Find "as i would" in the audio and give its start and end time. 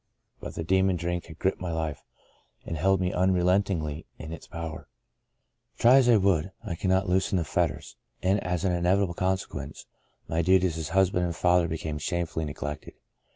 5.97-6.51